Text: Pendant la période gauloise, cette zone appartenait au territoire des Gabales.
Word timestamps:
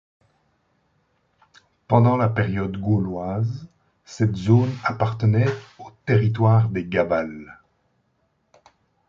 Pendant 1.87 2.17
la 2.17 2.27
période 2.27 2.75
gauloise, 2.77 3.67
cette 4.03 4.35
zone 4.35 4.73
appartenait 4.83 5.45
au 5.77 5.91
territoire 6.07 6.69
des 6.69 6.85
Gabales. 6.87 7.59